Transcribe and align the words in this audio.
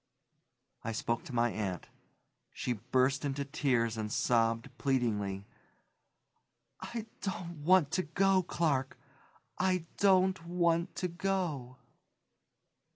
I 0.83 0.93
spoke 0.93 1.23
to 1.25 1.35
my 1.35 1.51
aunt. 1.51 1.85
She 2.51 2.73
burst 2.73 3.23
into 3.23 3.45
tears 3.45 3.97
and 3.97 4.11
sobbed 4.11 4.75
pleadingly. 4.79 5.45
"I 6.79 7.05
don't 7.21 7.57
want 7.63 7.91
to 7.91 8.01
go, 8.01 8.41
Clark, 8.41 8.97
I 9.59 9.85
don't 9.99 10.43
want 10.43 10.95
to 10.95 11.07
go!" 11.07 11.77